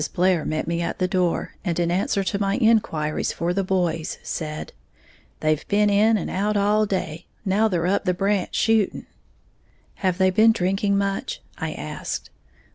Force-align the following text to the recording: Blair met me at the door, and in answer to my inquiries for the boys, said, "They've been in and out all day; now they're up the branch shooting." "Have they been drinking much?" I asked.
Blair 0.15 0.43
met 0.45 0.65
me 0.65 0.81
at 0.81 0.97
the 0.97 1.07
door, 1.07 1.53
and 1.63 1.79
in 1.79 1.91
answer 1.91 2.23
to 2.23 2.39
my 2.41 2.55
inquiries 2.59 3.31
for 3.31 3.53
the 3.53 3.63
boys, 3.63 4.17
said, 4.23 4.73
"They've 5.41 5.63
been 5.67 5.91
in 5.91 6.17
and 6.17 6.27
out 6.27 6.57
all 6.57 6.87
day; 6.87 7.27
now 7.45 7.67
they're 7.67 7.85
up 7.85 8.05
the 8.05 8.15
branch 8.15 8.55
shooting." 8.55 9.05
"Have 9.97 10.17
they 10.17 10.31
been 10.31 10.53
drinking 10.53 10.97
much?" 10.97 11.39
I 11.59 11.73
asked. 11.73 12.31